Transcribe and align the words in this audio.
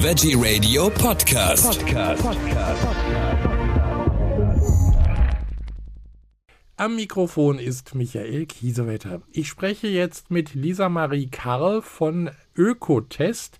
Veggie 0.00 0.36
Radio 0.36 0.90
Podcast. 0.90 1.84
Podcast. 1.84 2.24
Am 6.76 6.94
Mikrofon 6.94 7.58
ist 7.58 7.96
Michael 7.96 8.46
Kiesewetter. 8.46 9.22
Ich 9.32 9.48
spreche 9.48 9.88
jetzt 9.88 10.30
mit 10.30 10.54
Lisa 10.54 10.88
Marie 10.88 11.26
Karl 11.26 11.82
von 11.82 12.30
Ökotest. 12.56 13.58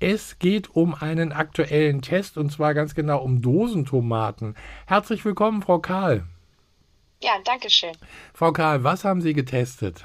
Es 0.00 0.40
geht 0.40 0.74
um 0.74 0.92
einen 0.92 1.30
aktuellen 1.30 2.02
Test 2.02 2.36
und 2.36 2.50
zwar 2.50 2.74
ganz 2.74 2.96
genau 2.96 3.22
um 3.22 3.40
Dosentomaten. 3.40 4.56
Herzlich 4.86 5.24
willkommen, 5.24 5.62
Frau 5.62 5.78
Karl. 5.78 6.24
Ja, 7.22 7.38
danke 7.44 7.70
schön. 7.70 7.92
Frau 8.34 8.50
Karl, 8.50 8.82
was 8.82 9.04
haben 9.04 9.20
Sie 9.20 9.34
getestet? 9.34 10.04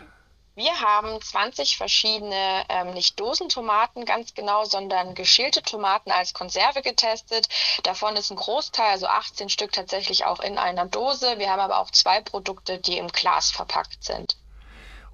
Wir 0.62 0.80
haben 0.80 1.20
20 1.20 1.76
verschiedene, 1.76 2.36
ähm, 2.70 2.94
nicht 2.94 3.20
Dosentomaten 3.20 4.06
ganz 4.06 4.36
genau, 4.36 4.64
sondern 4.64 5.16
geschälte 5.16 5.64
Tomaten 5.64 6.12
als 6.12 6.36
Konserve 6.36 6.84
getestet. 6.84 7.50
Davon 7.82 8.16
ist 8.16 8.30
ein 8.30 8.36
Großteil, 8.36 8.92
also 8.92 9.08
18 9.08 9.50
Stück 9.50 9.72
tatsächlich 9.72 10.26
auch 10.26 10.40
in 10.40 10.60
einer 10.60 10.86
Dose. 10.86 11.40
Wir 11.40 11.50
haben 11.50 11.62
aber 11.62 11.80
auch 11.80 11.90
zwei 11.90 12.22
Produkte, 12.22 12.78
die 12.78 13.00
im 13.00 13.08
Glas 13.08 13.50
verpackt 13.50 14.04
sind. 14.04 14.38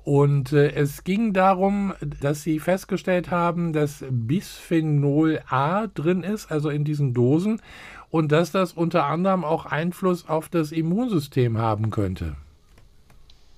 Und 0.04 0.52
äh, 0.52 0.70
es 0.72 1.06
ging 1.06 1.32
darum, 1.32 1.94
dass 2.02 2.42
Sie 2.42 2.60
festgestellt 2.60 3.32
haben, 3.32 3.72
dass 3.72 4.04
Bisphenol 4.10 5.42
A 5.50 5.88
drin 5.88 6.24
ist, 6.24 6.52
also 6.52 6.70
in 6.70 6.84
diesen 6.84 7.14
Dosen, 7.14 7.62
und 8.10 8.34
dass 8.34 8.52
das 8.52 8.74
unter 8.74 9.06
anderem 9.06 9.46
auch 9.46 9.66
Einfluss 9.66 10.28
auf 10.28 10.50
das 10.50 10.74
Immunsystem 10.74 11.58
haben 11.58 11.90
könnte. 11.90 12.36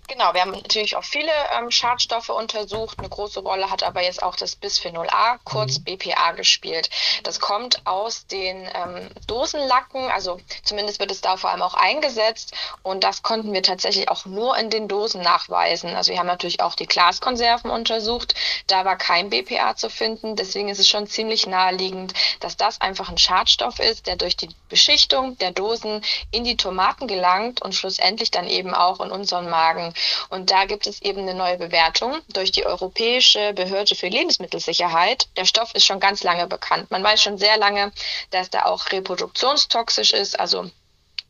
Genau, 0.10 0.34
wir 0.34 0.42
haben 0.42 0.52
natürlich 0.52 0.96
auch 0.96 1.04
viele 1.04 1.32
ähm, 1.56 1.70
Schadstoffe 1.70 2.30
untersucht. 2.30 2.98
Eine 2.98 3.10
große 3.10 3.42
Rolle 3.42 3.70
hat 3.70 3.84
aber 3.84 4.02
jetzt 4.02 4.24
auch 4.24 4.36
das 4.36 4.56
Bisphenol 4.56 5.08
A, 5.12 5.38
kurz 5.44 5.78
mhm. 5.78 5.84
BPA, 5.84 6.32
gespielt. 6.32 6.90
Das 7.22 7.40
kommt 7.40 7.86
aus 7.86 8.26
den 8.26 8.68
ähm, 8.74 9.12
Dosenlacken, 9.28 10.10
also 10.10 10.40
zumindest 10.64 11.00
wird 11.00 11.12
es 11.12 11.22
da 11.22 11.38
vor 11.38 11.52
allem 11.52 11.62
auch 11.62 11.76
eingesetzt 11.76 12.54
und 12.82 13.04
das 13.04 13.22
konnten 13.22 13.54
wir 13.54 13.62
tatsächlich 13.62 14.10
auch 14.10 14.26
nur 14.26 14.58
in 14.58 14.72
den 14.72 14.88
Dosen 14.88 15.22
nachweisen. 15.22 15.96
Also 15.96 16.12
wir 16.12 16.18
haben 16.18 16.26
natürlich 16.26 16.60
auch 16.62 16.74
die 16.74 16.88
Glaskonserven 16.88 17.70
untersucht, 17.70 18.34
da 18.66 18.86
war 18.86 18.98
kein 18.98 19.30
BPA 19.30 19.76
zu 19.76 19.92
finden. 19.92 20.36
Deswegen 20.36 20.70
ist 20.70 20.80
es 20.80 20.90
schon 20.90 21.06
ziemlich 21.06 21.46
naheliegend, 21.46 22.14
dass 22.40 22.58
das 22.58 22.82
einfach 22.82 23.10
ein 23.10 23.20
Schadstoff 23.20 23.78
ist, 23.78 24.08
der 24.08 24.16
durch 24.16 24.36
die 24.36 24.50
Beschichtung 24.70 25.38
der 25.38 25.52
Dosen 25.52 26.04
in 26.32 26.44
die 26.44 26.58
Tomaten 26.58 27.08
gelangt 27.08 27.62
und 27.62 27.76
schlussendlich 27.76 28.32
dann 28.32 28.48
eben 28.48 28.74
auch 28.74 29.00
in 29.02 29.12
unseren 29.12 29.50
Magen 29.52 29.94
und 30.30 30.52
da 30.52 30.66
gibt 30.66 30.88
es 30.88 31.02
eben 31.02 31.22
eine 31.22 31.34
neue 31.34 31.58
Bewertung 31.58 32.20
durch 32.34 32.52
die 32.52 32.66
Europäische 32.66 33.54
Behörde 33.54 33.96
für 33.96 34.08
Lebensmittelsicherheit. 34.08 35.28
Der 35.38 35.46
Stoff 35.46 35.74
ist 35.76 35.86
schon 35.86 36.00
ganz 36.00 36.24
lange 36.24 36.48
bekannt. 36.48 36.92
Man 36.92 37.04
weiß 37.04 37.22
schon 37.22 37.38
sehr 37.38 37.58
lange, 37.58 37.92
dass 38.32 38.50
der 38.50 38.68
auch 38.68 38.92
reproduktionstoxisch 38.92 40.14
ist, 40.14 40.40
also 40.40 40.70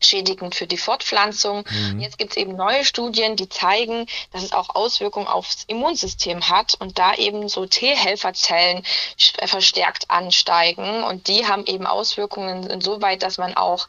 schädigend 0.01 0.55
für 0.55 0.67
die 0.67 0.77
Fortpflanzung. 0.77 1.65
Mhm. 1.69 1.99
Jetzt 1.99 2.17
gibt 2.17 2.31
es 2.31 2.37
eben 2.37 2.55
neue 2.55 2.85
Studien, 2.85 3.35
die 3.35 3.49
zeigen, 3.49 4.05
dass 4.31 4.43
es 4.43 4.53
auch 4.53 4.75
Auswirkungen 4.75 5.27
aufs 5.27 5.63
Immunsystem 5.67 6.49
hat 6.49 6.75
und 6.79 6.97
da 6.97 7.15
eben 7.15 7.49
so 7.49 7.65
T-Helferzellen 7.65 8.83
verstärkt 9.45 10.09
ansteigen 10.09 11.03
und 11.03 11.27
die 11.27 11.47
haben 11.47 11.65
eben 11.65 11.85
Auswirkungen 11.85 12.69
insoweit, 12.69 13.23
dass 13.23 13.37
man 13.37 13.55
auch 13.55 13.87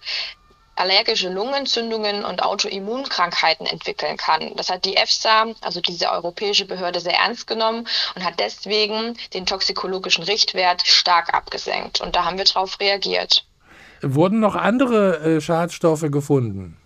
allergische 0.80 1.28
Lungenentzündungen 1.28 2.24
und 2.24 2.42
Autoimmunkrankheiten 2.42 3.66
entwickeln 3.66 4.16
kann. 4.16 4.52
Das 4.56 4.70
hat 4.70 4.84
die 4.84 4.96
EFSA, 4.96 5.46
also 5.60 5.80
diese 5.80 6.10
europäische 6.10 6.64
Behörde, 6.64 7.00
sehr 7.00 7.18
ernst 7.18 7.46
genommen 7.46 7.86
und 8.14 8.24
hat 8.24 8.40
deswegen 8.40 9.16
den 9.34 9.46
toxikologischen 9.46 10.24
Richtwert 10.24 10.86
stark 10.86 11.34
abgesenkt. 11.34 12.00
Und 12.00 12.16
da 12.16 12.24
haben 12.24 12.38
wir 12.38 12.44
darauf 12.44 12.80
reagiert. 12.80 13.44
Wurden 14.02 14.40
noch 14.40 14.54
andere 14.54 15.18
äh, 15.18 15.40
Schadstoffe 15.42 16.10
gefunden? 16.10 16.79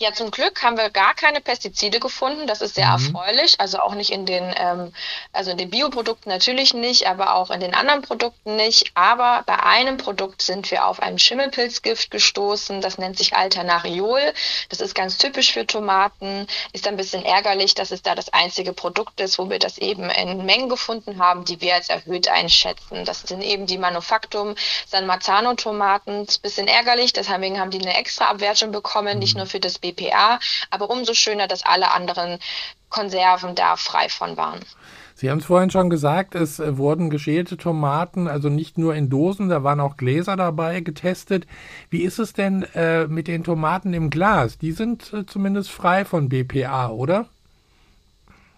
Ja, 0.00 0.12
zum 0.12 0.32
Glück 0.32 0.60
haben 0.64 0.76
wir 0.76 0.90
gar 0.90 1.14
keine 1.14 1.40
Pestizide 1.40 2.00
gefunden. 2.00 2.48
Das 2.48 2.60
ist 2.60 2.74
sehr 2.74 2.86
mhm. 2.86 3.14
erfreulich. 3.14 3.60
Also 3.60 3.78
auch 3.78 3.94
nicht 3.94 4.10
in 4.10 4.26
den, 4.26 4.52
ähm, 4.56 4.92
also 5.32 5.52
in 5.52 5.56
den 5.56 5.70
Bioprodukten 5.70 6.32
natürlich 6.32 6.74
nicht, 6.74 7.06
aber 7.06 7.36
auch 7.36 7.50
in 7.50 7.60
den 7.60 7.74
anderen 7.74 8.02
Produkten 8.02 8.56
nicht. 8.56 8.90
Aber 8.94 9.44
bei 9.46 9.62
einem 9.62 9.96
Produkt 9.96 10.42
sind 10.42 10.72
wir 10.72 10.86
auf 10.86 11.00
ein 11.00 11.20
Schimmelpilzgift 11.20 12.10
gestoßen. 12.10 12.80
Das 12.80 12.98
nennt 12.98 13.18
sich 13.18 13.36
Alternariol. 13.36 14.32
Das 14.68 14.80
ist 14.80 14.96
ganz 14.96 15.16
typisch 15.16 15.52
für 15.52 15.64
Tomaten. 15.64 16.48
Ist 16.72 16.88
ein 16.88 16.96
bisschen 16.96 17.24
ärgerlich, 17.24 17.76
dass 17.76 17.92
es 17.92 18.02
da 18.02 18.16
das 18.16 18.32
einzige 18.32 18.72
Produkt 18.72 19.20
ist, 19.20 19.38
wo 19.38 19.48
wir 19.48 19.60
das 19.60 19.78
eben 19.78 20.10
in 20.10 20.44
Mengen 20.44 20.68
gefunden 20.68 21.20
haben, 21.20 21.44
die 21.44 21.60
wir 21.60 21.76
als 21.76 21.88
erhöht 21.88 22.26
einschätzen. 22.26 23.04
Das 23.04 23.20
sind 23.20 23.42
eben 23.42 23.66
die 23.66 23.78
Manufaktum 23.78 24.56
San 24.88 25.06
Marzano 25.06 25.54
Tomaten. 25.54 26.24
Ist 26.24 26.40
ein 26.40 26.42
bisschen 26.42 26.66
ärgerlich. 26.66 27.12
Deswegen 27.12 27.60
haben 27.60 27.70
die 27.70 27.80
eine 27.80 27.96
extra 27.96 28.24
Abwertung 28.24 28.72
bekommen, 28.72 29.20
nicht 29.20 29.34
mhm. 29.34 29.42
nur 29.42 29.46
für 29.46 29.60
das 29.60 29.83
BPA, 29.92 30.38
aber 30.70 30.90
umso 30.90 31.14
schöner, 31.14 31.46
dass 31.46 31.64
alle 31.64 31.92
anderen 31.92 32.38
Konserven 32.88 33.54
da 33.54 33.76
frei 33.76 34.08
von 34.08 34.36
waren. 34.36 34.60
Sie 35.16 35.30
haben 35.30 35.38
es 35.38 35.44
vorhin 35.44 35.70
schon 35.70 35.90
gesagt, 35.90 36.34
es 36.34 36.58
äh, 36.58 36.76
wurden 36.76 37.08
geschälte 37.08 37.56
Tomaten, 37.56 38.26
also 38.26 38.48
nicht 38.48 38.78
nur 38.78 38.94
in 38.94 39.10
Dosen, 39.10 39.48
da 39.48 39.62
waren 39.62 39.80
auch 39.80 39.96
Gläser 39.96 40.36
dabei, 40.36 40.80
getestet. 40.80 41.46
Wie 41.88 42.02
ist 42.02 42.18
es 42.18 42.32
denn 42.32 42.64
äh, 42.74 43.06
mit 43.06 43.28
den 43.28 43.44
Tomaten 43.44 43.94
im 43.94 44.10
Glas? 44.10 44.58
Die 44.58 44.72
sind 44.72 45.12
äh, 45.12 45.24
zumindest 45.24 45.70
frei 45.70 46.04
von 46.04 46.28
BPA, 46.28 46.88
oder? 46.88 47.28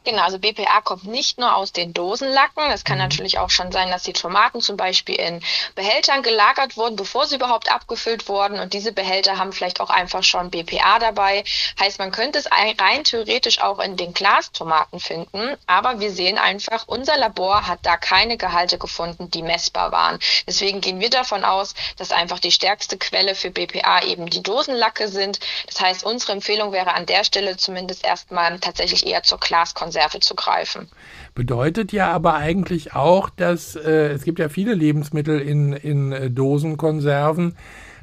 Genau, 0.06 0.22
also 0.22 0.38
BPA 0.38 0.82
kommt 0.82 1.04
nicht 1.04 1.36
nur 1.36 1.56
aus 1.56 1.72
den 1.72 1.92
Dosenlacken. 1.92 2.70
Es 2.70 2.84
kann 2.84 2.98
mhm. 2.98 3.02
natürlich 3.02 3.40
auch 3.40 3.50
schon 3.50 3.72
sein, 3.72 3.90
dass 3.90 4.04
die 4.04 4.12
Tomaten 4.12 4.60
zum 4.60 4.76
Beispiel 4.76 5.16
in 5.16 5.42
Behältern 5.74 6.22
gelagert 6.22 6.76
wurden, 6.76 6.94
bevor 6.94 7.26
sie 7.26 7.34
überhaupt 7.34 7.72
abgefüllt 7.72 8.28
wurden. 8.28 8.60
Und 8.60 8.72
diese 8.72 8.92
Behälter 8.92 9.36
haben 9.36 9.52
vielleicht 9.52 9.80
auch 9.80 9.90
einfach 9.90 10.22
schon 10.22 10.50
BPA 10.50 11.00
dabei. 11.00 11.42
Heißt, 11.80 11.98
man 11.98 12.12
könnte 12.12 12.38
es 12.38 12.48
rein 12.52 13.02
theoretisch 13.02 13.60
auch 13.60 13.80
in 13.80 13.96
den 13.96 14.14
Glastomaten 14.14 15.00
finden. 15.00 15.56
Aber 15.66 15.98
wir 15.98 16.12
sehen 16.12 16.38
einfach, 16.38 16.84
unser 16.86 17.16
Labor 17.16 17.66
hat 17.66 17.80
da 17.82 17.96
keine 17.96 18.36
Gehalte 18.36 18.78
gefunden, 18.78 19.28
die 19.32 19.42
messbar 19.42 19.90
waren. 19.90 20.20
Deswegen 20.46 20.80
gehen 20.80 21.00
wir 21.00 21.10
davon 21.10 21.44
aus, 21.44 21.74
dass 21.96 22.12
einfach 22.12 22.38
die 22.38 22.52
stärkste 22.52 22.96
Quelle 22.96 23.34
für 23.34 23.50
BPA 23.50 24.04
eben 24.04 24.30
die 24.30 24.44
Dosenlacke 24.44 25.08
sind. 25.08 25.40
Das 25.66 25.80
heißt, 25.80 26.04
unsere 26.04 26.30
Empfehlung 26.30 26.70
wäre 26.70 26.94
an 26.94 27.06
der 27.06 27.24
Stelle 27.24 27.56
zumindest 27.56 28.04
erstmal 28.04 28.60
tatsächlich 28.60 29.04
eher 29.04 29.24
zur 29.24 29.40
Glaskonserve 29.40 29.95
Konserve 29.96 30.20
zu 30.20 30.34
greifen. 30.34 30.88
Bedeutet 31.34 31.92
ja 31.92 32.12
aber 32.12 32.34
eigentlich 32.34 32.94
auch, 32.94 33.30
dass 33.30 33.76
äh, 33.76 34.08
es 34.08 34.24
gibt 34.24 34.38
ja 34.38 34.48
viele 34.50 34.74
Lebensmittel 34.74 35.40
in, 35.40 35.72
in 35.72 36.12
äh, 36.12 36.30
Dosenkonserven, 36.30 37.56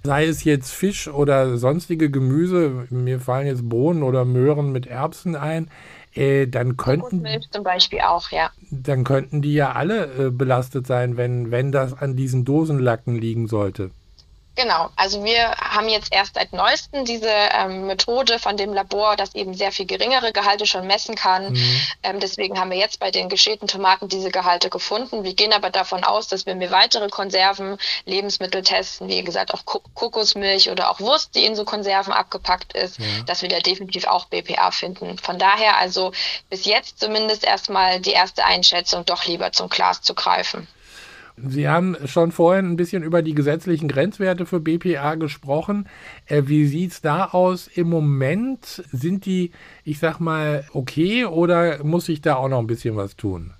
sei 0.03 0.25
es 0.25 0.43
jetzt 0.43 0.71
Fisch 0.71 1.07
oder 1.07 1.57
sonstige 1.57 2.09
Gemüse, 2.09 2.87
mir 2.89 3.19
fallen 3.19 3.47
jetzt 3.47 3.69
Bohnen 3.69 4.01
oder 4.01 4.25
Möhren 4.25 4.71
mit 4.71 4.87
Erbsen 4.87 5.35
ein, 5.35 5.69
äh, 6.15 6.47
dann 6.47 6.77
könnten 6.77 7.23
zum 7.51 7.63
Beispiel 7.63 7.99
auch, 8.01 8.29
ja. 8.31 8.49
Dann 8.71 9.03
könnten 9.03 9.43
die 9.43 9.53
ja 9.53 9.73
alle 9.73 10.05
äh, 10.05 10.29
belastet 10.31 10.87
sein, 10.87 11.15
wenn, 11.15 11.51
wenn 11.51 11.71
das 11.71 11.93
an 11.93 12.15
diesen 12.15 12.43
Dosenlacken 12.43 13.15
liegen 13.15 13.47
sollte. 13.47 13.91
Genau, 14.55 14.89
also 14.95 15.23
wir 15.23 15.49
haben 15.55 15.89
jetzt 15.89 16.13
erst 16.13 16.35
seit 16.35 16.53
neuestem 16.53 17.05
diese 17.05 17.27
ähm, 17.27 17.87
Methode 17.87 18.37
von 18.37 18.55
dem 18.55 18.71
Labor, 18.71 19.15
das 19.15 19.33
eben 19.33 19.55
sehr 19.55 19.71
viel 19.71 19.87
geringere 19.87 20.31
Gehalte 20.31 20.67
schon 20.67 20.85
messen 20.85 21.15
kann. 21.15 21.53
Mhm. 21.53 21.81
Ähm, 22.03 22.19
deswegen 22.19 22.59
haben 22.59 22.69
wir 22.69 22.77
jetzt 22.77 22.99
bei 22.99 23.09
den 23.09 23.29
geschälten 23.29 23.67
Tomaten 23.67 24.09
diese 24.09 24.29
Gehalte 24.29 24.69
gefunden. 24.69 25.23
Wir 25.23 25.33
gehen 25.33 25.53
aber 25.53 25.71
davon 25.71 26.03
aus, 26.03 26.27
dass 26.27 26.45
wenn 26.45 26.59
wir 26.59 26.69
weitere 26.69 27.09
Konserven, 27.09 27.79
Lebensmittel 28.05 28.61
testen, 28.61 29.07
wie 29.07 29.23
gesagt 29.23 29.55
auch 29.55 29.65
Kokosmilch 29.65 30.69
oder 30.69 30.91
auch 30.91 30.99
Wurst, 30.99 31.33
die 31.33 31.45
in 31.45 31.55
so 31.55 31.65
Konserven 31.65 32.13
abgepackt 32.13 32.73
ist, 32.73 32.99
ja. 32.99 33.05
dass 33.25 33.41
wir 33.41 33.49
da 33.49 33.59
definitiv 33.59 34.05
auch 34.05 34.25
BPA 34.25 34.69
finden. 34.69 35.17
Von 35.17 35.39
daher 35.39 35.77
also 35.77 36.11
bis 36.51 36.65
jetzt 36.65 36.99
zumindest 36.99 37.43
erstmal 37.43 37.99
die 37.99 38.11
erste 38.11 38.45
Einschätzung, 38.45 39.03
doch 39.03 39.25
lieber 39.25 39.51
zum 39.51 39.69
Glas 39.69 40.03
zu 40.03 40.13
greifen. 40.13 40.67
Sie 41.35 41.67
haben 41.67 41.97
schon 42.05 42.31
vorhin 42.31 42.71
ein 42.71 42.75
bisschen 42.75 43.01
über 43.01 43.21
die 43.21 43.33
gesetzlichen 43.33 43.87
Grenzwerte 43.87 44.45
für 44.45 44.59
BPA 44.59 45.15
gesprochen. 45.15 45.89
Äh, 46.27 46.43
wie 46.45 46.67
sieht 46.67 46.91
es 46.91 47.01
da 47.01 47.25
aus 47.25 47.67
im 47.67 47.89
Moment? 47.89 48.83
Sind 48.91 49.25
die, 49.25 49.51
ich 49.83 49.99
sag 49.99 50.19
mal, 50.19 50.65
okay 50.73 51.25
oder 51.25 51.83
muss 51.83 52.07
ich 52.09 52.21
da 52.21 52.35
auch 52.35 52.49
noch 52.49 52.59
ein 52.59 52.67
bisschen 52.67 52.95
was 52.95 53.15
tun? 53.15 53.53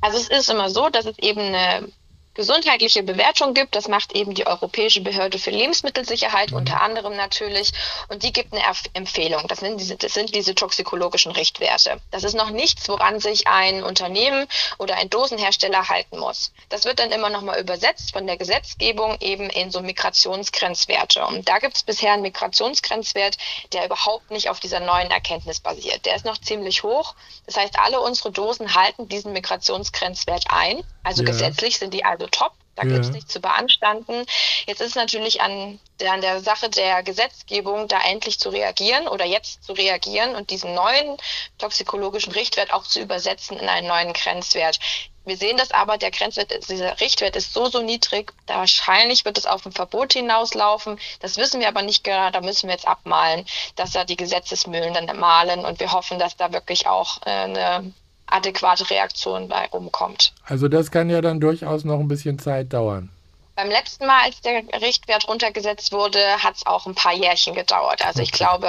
Also 0.00 0.16
es 0.16 0.30
ist 0.30 0.50
immer 0.50 0.70
so, 0.70 0.88
dass 0.88 1.04
es 1.04 1.18
eben 1.18 1.40
eine 1.40 1.88
gesundheitliche 2.34 3.02
Bewertung 3.02 3.54
gibt. 3.54 3.74
Das 3.74 3.88
macht 3.88 4.12
eben 4.14 4.34
die 4.34 4.46
Europäische 4.46 5.00
Behörde 5.00 5.38
für 5.38 5.50
Lebensmittelsicherheit 5.50 6.50
mhm. 6.50 6.58
unter 6.58 6.80
anderem 6.80 7.16
natürlich. 7.16 7.72
Und 8.08 8.22
die 8.22 8.32
gibt 8.32 8.52
eine 8.52 8.62
Empfehlung. 8.94 9.46
Das 9.48 9.60
sind, 9.60 9.80
diese, 9.80 9.96
das 9.96 10.14
sind 10.14 10.34
diese 10.34 10.54
toxikologischen 10.54 11.32
Richtwerte. 11.32 12.00
Das 12.10 12.24
ist 12.24 12.34
noch 12.34 12.50
nichts, 12.50 12.88
woran 12.88 13.20
sich 13.20 13.46
ein 13.46 13.82
Unternehmen 13.82 14.46
oder 14.78 14.96
ein 14.96 15.10
Dosenhersteller 15.10 15.88
halten 15.88 16.18
muss. 16.18 16.52
Das 16.68 16.84
wird 16.84 16.98
dann 16.98 17.12
immer 17.12 17.30
nochmal 17.30 17.60
übersetzt 17.60 18.12
von 18.12 18.26
der 18.26 18.36
Gesetzgebung 18.36 19.16
eben 19.20 19.50
in 19.50 19.70
so 19.70 19.80
Migrationsgrenzwerte. 19.80 21.26
Und 21.26 21.48
da 21.48 21.58
gibt 21.58 21.76
es 21.76 21.82
bisher 21.82 22.12
einen 22.12 22.22
Migrationsgrenzwert, 22.22 23.36
der 23.72 23.86
überhaupt 23.86 24.30
nicht 24.30 24.48
auf 24.48 24.60
dieser 24.60 24.80
neuen 24.80 25.10
Erkenntnis 25.10 25.60
basiert. 25.60 26.06
Der 26.06 26.16
ist 26.16 26.24
noch 26.24 26.38
ziemlich 26.38 26.82
hoch. 26.82 27.14
Das 27.46 27.56
heißt, 27.56 27.78
alle 27.78 28.00
unsere 28.00 28.30
Dosen 28.30 28.74
halten 28.74 29.08
diesen 29.08 29.32
Migrationsgrenzwert 29.32 30.44
ein. 30.48 30.82
Also 31.02 31.22
ja. 31.22 31.30
gesetzlich 31.30 31.78
sind 31.78 31.94
die 31.94 32.04
also 32.04 32.26
top. 32.26 32.52
Da 32.76 32.86
ja. 32.86 32.92
gibt 32.92 33.04
es 33.04 33.10
nichts 33.10 33.32
zu 33.32 33.40
beanstanden. 33.40 34.24
Jetzt 34.66 34.80
ist 34.80 34.90
es 34.90 34.94
natürlich 34.94 35.42
an, 35.42 35.78
an 36.06 36.20
der 36.20 36.40
Sache 36.40 36.70
der 36.70 37.02
Gesetzgebung, 37.02 37.88
da 37.88 38.00
endlich 38.00 38.38
zu 38.38 38.48
reagieren 38.48 39.06
oder 39.08 39.26
jetzt 39.26 39.64
zu 39.64 39.72
reagieren 39.72 40.34
und 40.34 40.50
diesen 40.50 40.74
neuen 40.74 41.16
toxikologischen 41.58 42.32
Richtwert 42.32 42.72
auch 42.72 42.84
zu 42.84 43.00
übersetzen 43.00 43.58
in 43.58 43.68
einen 43.68 43.88
neuen 43.88 44.12
Grenzwert. 44.12 44.78
Wir 45.26 45.36
sehen 45.36 45.58
das 45.58 45.70
aber, 45.70 45.98
der 45.98 46.10
Grenzwert, 46.10 46.50
dieser 46.68 46.98
Richtwert 47.00 47.36
ist 47.36 47.52
so, 47.52 47.66
so 47.66 47.82
niedrig. 47.82 48.32
Da 48.46 48.56
wahrscheinlich 48.56 49.26
wird 49.26 49.36
es 49.36 49.44
auf 49.44 49.66
ein 49.66 49.72
Verbot 49.72 50.14
hinauslaufen. 50.14 50.98
Das 51.20 51.36
wissen 51.36 51.60
wir 51.60 51.68
aber 51.68 51.82
nicht 51.82 52.04
genau. 52.04 52.30
Da 52.30 52.40
müssen 52.40 52.68
wir 52.68 52.74
jetzt 52.74 52.88
abmalen, 52.88 53.44
dass 53.76 53.92
da 53.92 54.04
die 54.04 54.16
Gesetzesmühlen 54.16 54.94
dann 54.94 55.18
malen. 55.18 55.66
Und 55.66 55.78
wir 55.78 55.92
hoffen, 55.92 56.18
dass 56.18 56.36
da 56.36 56.52
wirklich 56.52 56.86
auch 56.86 57.18
äh, 57.26 57.30
eine 57.30 57.92
adäquate 58.30 58.88
Reaktion 58.90 59.48
bei 59.48 59.66
rumkommt. 59.72 60.32
Also 60.44 60.68
das 60.68 60.90
kann 60.90 61.10
ja 61.10 61.20
dann 61.20 61.40
durchaus 61.40 61.84
noch 61.84 62.00
ein 62.00 62.08
bisschen 62.08 62.38
Zeit 62.38 62.72
dauern. 62.72 63.10
Beim 63.60 63.68
letzten 63.68 64.06
Mal, 64.06 64.22
als 64.24 64.40
der 64.40 64.62
Richtwert 64.80 65.28
runtergesetzt 65.28 65.92
wurde, 65.92 66.18
hat 66.38 66.56
es 66.56 66.66
auch 66.66 66.86
ein 66.86 66.94
paar 66.94 67.12
Jährchen 67.12 67.54
gedauert. 67.54 68.02
Also 68.06 68.22
ich 68.22 68.32
glaube, 68.32 68.66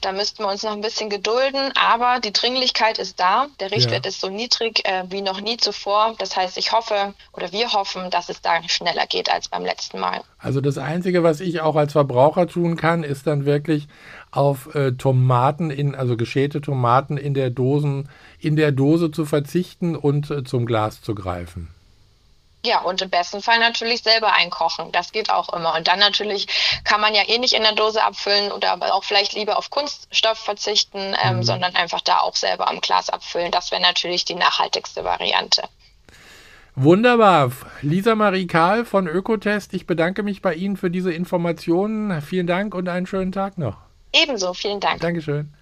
da 0.00 0.10
müssten 0.10 0.42
wir 0.42 0.48
uns 0.48 0.64
noch 0.64 0.72
ein 0.72 0.80
bisschen 0.80 1.08
gedulden, 1.08 1.70
aber 1.76 2.18
die 2.18 2.32
Dringlichkeit 2.32 2.98
ist 2.98 3.20
da. 3.20 3.46
Der 3.60 3.70
Richtwert 3.70 4.06
ja. 4.06 4.08
ist 4.08 4.20
so 4.20 4.30
niedrig 4.30 4.84
äh, 4.88 5.04
wie 5.08 5.22
noch 5.22 5.40
nie 5.40 5.56
zuvor. 5.56 6.16
Das 6.18 6.36
heißt, 6.36 6.58
ich 6.58 6.72
hoffe 6.72 7.14
oder 7.32 7.52
wir 7.52 7.72
hoffen, 7.72 8.10
dass 8.10 8.28
es 8.28 8.42
da 8.42 8.60
schneller 8.68 9.06
geht 9.06 9.30
als 9.30 9.46
beim 9.46 9.64
letzten 9.64 10.00
Mal. 10.00 10.22
Also 10.40 10.60
das 10.60 10.78
Einzige, 10.78 11.22
was 11.22 11.38
ich 11.38 11.60
auch 11.60 11.76
als 11.76 11.92
Verbraucher 11.92 12.48
tun 12.48 12.76
kann, 12.76 13.04
ist 13.04 13.28
dann 13.28 13.46
wirklich 13.46 13.86
auf 14.32 14.74
äh, 14.74 14.90
Tomaten 14.92 15.70
in, 15.70 15.94
also 15.94 16.16
geschälte 16.16 16.60
Tomaten 16.60 17.18
in 17.18 17.34
der 17.34 17.50
Dosen, 17.50 18.08
in 18.40 18.56
der 18.56 18.72
Dose 18.72 19.12
zu 19.12 19.26
verzichten 19.26 19.94
und 19.94 20.28
äh, 20.32 20.42
zum 20.42 20.66
Glas 20.66 21.02
zu 21.02 21.14
greifen. 21.14 21.73
Ja, 22.64 22.80
und 22.80 23.02
im 23.02 23.10
besten 23.10 23.42
Fall 23.42 23.58
natürlich 23.58 24.02
selber 24.02 24.32
einkochen. 24.32 24.90
Das 24.90 25.12
geht 25.12 25.30
auch 25.30 25.52
immer. 25.52 25.74
Und 25.74 25.86
dann 25.86 25.98
natürlich 25.98 26.46
kann 26.84 27.00
man 27.00 27.14
ja 27.14 27.22
eh 27.28 27.38
nicht 27.38 27.52
in 27.52 27.62
der 27.62 27.74
Dose 27.74 28.02
abfüllen 28.02 28.52
oder 28.52 28.78
auch 28.94 29.04
vielleicht 29.04 29.34
lieber 29.34 29.58
auf 29.58 29.68
Kunststoff 29.68 30.38
verzichten, 30.38 31.14
ähm, 31.22 31.36
mhm. 31.36 31.42
sondern 31.42 31.76
einfach 31.76 32.00
da 32.00 32.20
auch 32.20 32.36
selber 32.36 32.68
am 32.68 32.80
Glas 32.80 33.10
abfüllen. 33.10 33.50
Das 33.50 33.70
wäre 33.70 33.82
natürlich 33.82 34.24
die 34.24 34.34
nachhaltigste 34.34 35.04
Variante. 35.04 35.62
Wunderbar. 36.74 37.52
Lisa 37.82 38.14
Marie 38.14 38.46
Karl 38.46 38.84
von 38.84 39.06
Ökotest, 39.06 39.74
ich 39.74 39.86
bedanke 39.86 40.22
mich 40.22 40.42
bei 40.42 40.54
Ihnen 40.54 40.76
für 40.76 40.90
diese 40.90 41.12
Informationen. 41.12 42.20
Vielen 42.22 42.46
Dank 42.46 42.74
und 42.74 42.88
einen 42.88 43.06
schönen 43.06 43.30
Tag 43.30 43.58
noch. 43.58 43.76
Ebenso, 44.12 44.54
vielen 44.54 44.80
Dank. 44.80 45.00
Dankeschön. 45.00 45.52